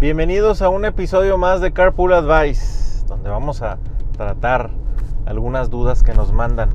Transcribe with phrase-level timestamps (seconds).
[0.00, 3.76] Bienvenidos a un episodio más de Carpool Advice, donde vamos a
[4.16, 4.70] tratar
[5.26, 6.70] algunas dudas que nos mandan.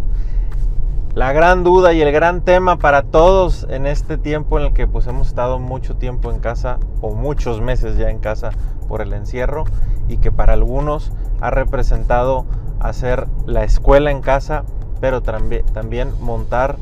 [1.16, 4.86] La gran duda y el gran tema para todos en este tiempo en el que
[4.86, 8.52] pues hemos estado mucho tiempo en casa o muchos meses ya en casa
[8.88, 9.64] por el encierro
[10.07, 12.46] y que para algunos ha representado
[12.80, 14.66] hacer la escuela en casa,
[15.02, 16.76] pero también, también montar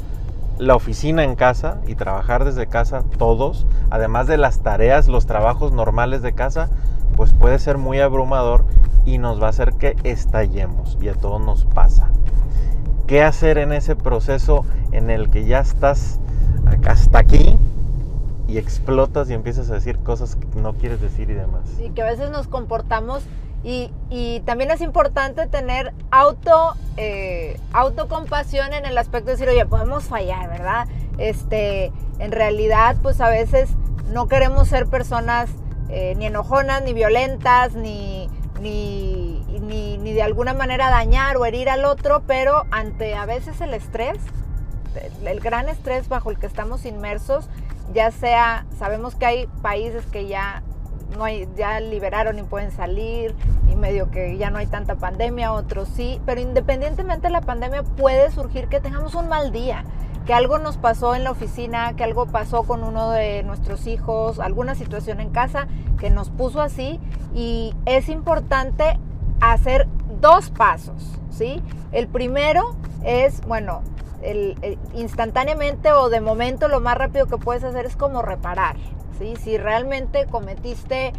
[0.57, 5.71] la oficina en casa y trabajar desde casa todos, además de las tareas, los trabajos
[5.71, 6.69] normales de casa,
[7.15, 8.65] pues puede ser muy abrumador
[9.05, 12.09] y nos va a hacer que estallemos y a todos nos pasa.
[13.07, 16.19] ¿Qué hacer en ese proceso en el que ya estás
[16.87, 17.57] hasta aquí
[18.47, 21.61] y explotas y empiezas a decir cosas que no quieres decir y demás?
[21.83, 23.23] Y que a veces nos comportamos
[23.63, 30.03] y, también es importante tener auto, eh, autocompasión en el aspecto de decir, oye, podemos
[30.03, 30.87] fallar, ¿verdad?
[31.17, 33.69] Este, en realidad, pues a veces
[34.11, 35.49] no queremos ser personas
[35.89, 41.85] eh, ni enojonas, ni violentas, ni, ni, ni, de alguna manera dañar o herir al
[41.85, 44.17] otro, pero ante a veces el estrés,
[45.25, 47.47] el gran estrés bajo el que estamos inmersos,
[47.93, 50.63] ya sea, sabemos que hay países que ya
[51.13, 53.35] no hay, ya liberaron y pueden salir,
[53.71, 57.83] y medio que ya no hay tanta pandemia, otros sí, pero independientemente de la pandemia
[57.83, 59.85] puede surgir que tengamos un mal día,
[60.25, 64.39] que algo nos pasó en la oficina, que algo pasó con uno de nuestros hijos,
[64.39, 65.67] alguna situación en casa
[65.99, 66.99] que nos puso así,
[67.33, 68.99] y es importante
[69.41, 69.87] hacer
[70.21, 71.61] dos pasos, ¿sí?
[71.91, 73.81] El primero es, bueno,
[74.93, 78.77] instantáneamente o de momento lo más rápido que puedes hacer es como reparar,
[79.17, 81.13] si realmente cometiste,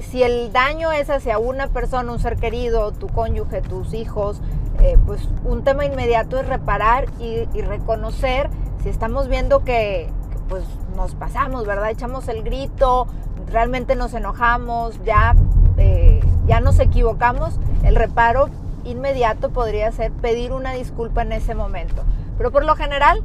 [0.00, 4.40] si el daño es hacia una persona, un ser querido, tu cónyuge, tus hijos,
[4.80, 8.50] eh, pues un tema inmediato es reparar y, reconocer
[8.82, 10.10] si estamos viendo que,
[10.48, 10.64] pues
[10.94, 11.90] nos pasamos, ¿verdad?
[11.90, 13.06] Echamos el grito,
[13.50, 15.34] realmente nos enojamos, ya,
[15.76, 18.48] eh, ya nos equivocamos, el reparo
[18.84, 22.02] inmediato podría ser pedir una disculpa en ese momento.
[22.38, 23.22] Pero por lo general,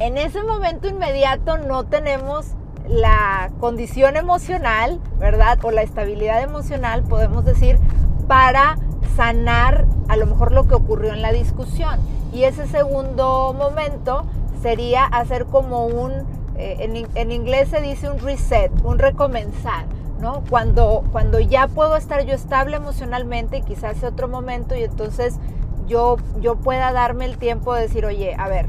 [0.00, 2.54] en ese momento inmediato no tenemos
[2.88, 5.58] la condición emocional, ¿verdad?
[5.62, 7.78] O la estabilidad emocional, podemos decir,
[8.26, 8.78] para
[9.16, 12.00] sanar a lo mejor lo que ocurrió en la discusión.
[12.32, 14.24] Y ese segundo momento
[14.62, 16.12] sería hacer como un,
[16.56, 19.86] eh, en, inglés se dice un reset, un recomenzar,
[20.20, 20.42] ¿no?
[20.48, 25.38] Cuando, cuando ya puedo estar yo estable emocionalmente, quizás sea otro momento, y entonces
[25.86, 28.66] yo, yo pueda darme el tiempo de decir, oye, a ver,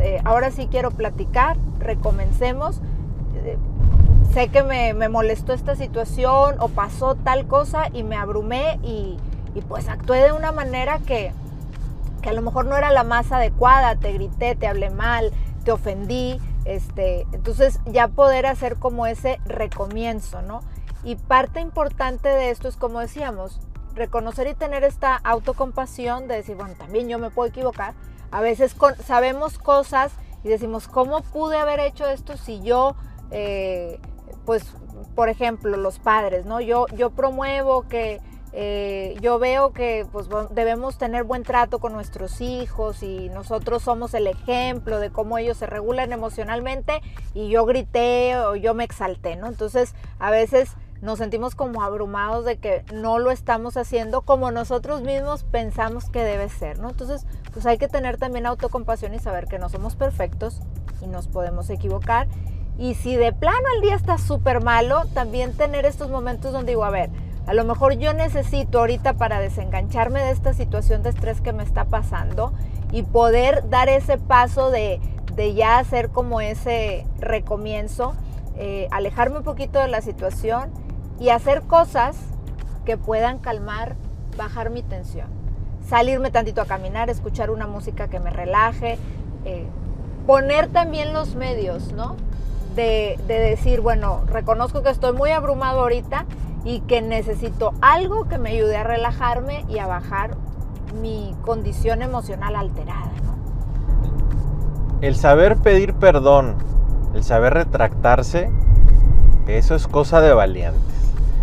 [0.00, 2.80] eh, ahora sí quiero platicar, recomencemos
[4.32, 9.18] sé que me, molestó esta situación o pasó tal cosa y me abrumé y,
[9.68, 11.32] pues actué de una manera que,
[12.22, 15.32] a lo mejor no era la más adecuada, te grité, te hablé mal,
[15.64, 20.60] te ofendí, este, entonces ya poder hacer como ese recomienzo, ¿no?
[21.02, 23.60] Y parte importante de esto es como decíamos,
[23.94, 27.94] reconocer y tener esta autocompasión de decir, bueno, también yo me puedo equivocar.
[28.30, 30.12] A veces sabemos cosas
[30.44, 32.94] y decimos, ¿cómo pude haber hecho esto si yo
[33.30, 34.00] eh,
[34.44, 34.64] pues,
[35.14, 36.60] por ejemplo, los padres, ¿no?
[36.60, 38.20] Yo, yo promuevo que
[38.52, 44.14] eh, yo veo que pues, debemos tener buen trato con nuestros hijos y nosotros somos
[44.14, 47.02] el ejemplo de cómo ellos se regulan emocionalmente
[47.34, 49.48] y yo grité o yo me exalté, ¿no?
[49.48, 50.70] Entonces, a veces
[51.02, 56.24] nos sentimos como abrumados de que no lo estamos haciendo como nosotros mismos pensamos que
[56.24, 56.90] debe ser, ¿no?
[56.90, 60.60] Entonces, pues hay que tener también autocompasión y saber que no somos perfectos
[61.00, 62.26] y nos podemos equivocar
[62.78, 66.84] y si de plano el día está súper malo, también tener estos momentos donde digo,
[66.84, 67.10] a ver,
[67.48, 71.64] a lo mejor yo necesito ahorita para desengancharme de esta situación de estrés que me
[71.64, 72.52] está pasando
[72.92, 75.00] y poder dar ese paso de,
[75.56, 78.14] ya hacer como ese recomienzo,
[78.56, 80.70] eh, alejarme un poquito de la situación
[81.18, 82.16] y hacer cosas
[82.84, 83.96] que puedan calmar,
[84.36, 85.26] bajar mi tensión.
[85.84, 88.98] Salirme tantito a caminar, escuchar una música que me relaje,
[89.44, 89.66] eh,
[90.26, 92.16] poner también los medios, ¿no?
[92.74, 96.26] De, decir, bueno, reconozco que estoy muy abrumado ahorita
[96.64, 100.36] y que necesito algo que me ayude a relajarme y a bajar
[101.00, 103.10] mi condición emocional alterada.
[105.00, 106.56] El saber pedir perdón,
[107.14, 108.50] el saber retractarse,
[109.46, 110.82] eso es cosa de valientes.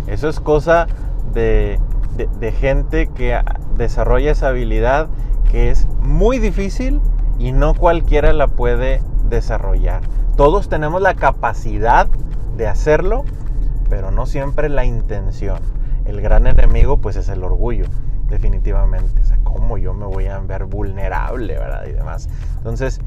[0.06, 0.86] Eso es cosa
[1.32, 1.80] de,
[2.16, 3.40] de gente que
[3.76, 5.08] desarrolla esa habilidad
[5.50, 7.00] que es muy difícil
[7.38, 10.02] y no cualquiera la puede desarrollar.
[10.36, 12.06] Todos tenemos la capacidad
[12.56, 13.24] de hacerlo,
[13.88, 15.58] pero no siempre la intención.
[16.04, 17.86] El gran enemigo pues es el orgullo,
[18.28, 19.22] definitivamente.
[19.22, 21.86] O sea, ¿cómo yo me voy a ver vulnerable, verdad?
[21.86, 22.28] Y demás.
[22.58, 23.00] Entonces,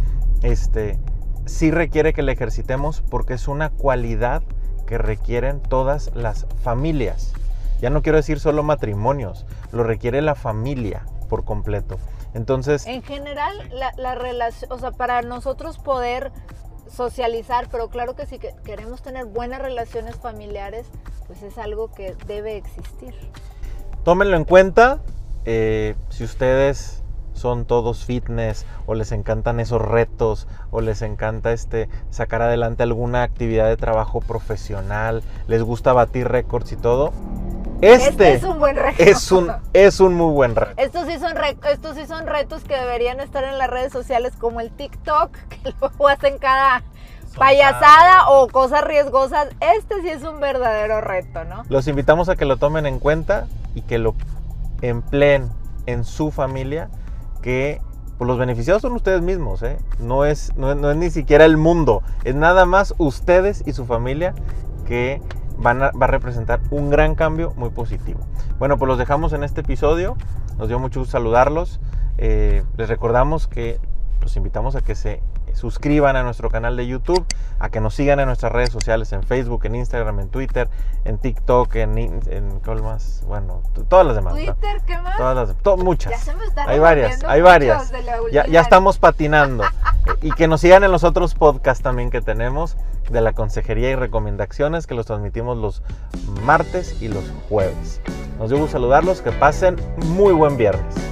[0.44, 1.00] este,
[1.46, 4.42] sí requiere que la ejercitemos porque es una cualidad
[4.86, 7.34] que requieren todas las familias.
[7.82, 11.98] Ya no quiero decir solo matrimonios, lo requiere la familia por completo.
[12.34, 12.86] Entonces...
[12.88, 16.32] En general, la, la relación, o sea, para nosotros poder
[16.90, 20.88] socializar, pero claro que si queremos tener buenas relaciones familiares,
[21.28, 23.14] pues es algo que debe existir.
[24.04, 25.00] Tómenlo en cuenta,
[25.46, 27.04] eh, si ustedes
[27.34, 33.24] son todos fitness o les encantan esos retos o les encanta este sacar adelante alguna
[33.24, 37.14] actividad de trabajo profesional, les gusta batir récords y todo,
[37.82, 39.04] este, este, es un buen reto.
[39.04, 40.74] Es un, es un muy buen reto.
[40.78, 41.34] Estos sí, son
[41.72, 45.74] estos sí son retos que deberían estar en las redes sociales como el TikTok, que
[45.80, 46.84] luego hacen cada
[47.38, 49.48] payasada o cosas riesgosas.
[49.60, 51.64] Este sí es un verdadero reto, ¿no?
[51.70, 54.16] Los invitamos a que lo tomen en cuenta y que lo
[54.82, 55.50] empleen
[55.86, 56.90] en su familia,
[57.42, 57.82] que
[58.18, 59.78] pues, los beneficiados son ustedes mismos, ¿eh?
[60.00, 63.86] no, es, no, no es ni siquiera el mundo, es nada más ustedes y su
[63.86, 64.34] familia
[64.86, 65.22] que
[65.66, 68.20] va a representar un gran cambio muy positivo.
[68.58, 70.16] Bueno, pues los dejamos en este episodio.
[70.58, 71.80] Nos dio mucho gusto saludarlos.
[72.18, 73.80] Eh, les recordamos que
[74.22, 75.22] los invitamos a que se
[75.54, 77.26] suscriban a nuestro canal de YouTube,
[77.60, 80.70] a que nos sigan en nuestras redes sociales, en Facebook, en Instagram, en Twitter,
[81.06, 83.24] en TikTok, en, en ¿cuál más?
[83.28, 84.34] Bueno, todas las demás.
[84.34, 84.82] ¿Twitter?
[84.86, 85.18] ¿Qué más?
[85.18, 86.32] Todas las, muchas.
[86.68, 87.92] hay varias, hay varias.
[88.32, 89.64] Ya, ya, estamos patinando.
[90.22, 92.78] y que nos sigan en los otros podcasts también que tenemos
[93.10, 95.82] de la consejería y recomendaciones que los transmitimos los
[96.44, 98.02] martes y los jueves.
[98.38, 99.76] Nos dio gusto saludarlos, que pasen
[100.06, 101.09] muy buen viernes.